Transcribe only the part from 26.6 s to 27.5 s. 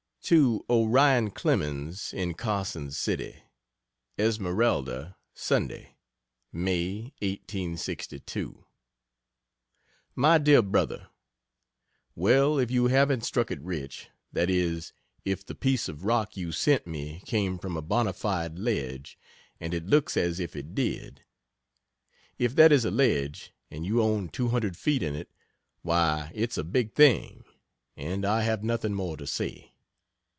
big thing